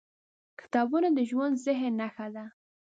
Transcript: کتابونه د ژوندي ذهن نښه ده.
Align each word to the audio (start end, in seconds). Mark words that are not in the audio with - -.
کتابونه 0.59 1.07
د 1.17 1.19
ژوندي 1.29 1.59
ذهن 1.65 1.91
نښه 2.01 2.27
ده. 2.35 2.45